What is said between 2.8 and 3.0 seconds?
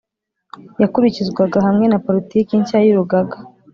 y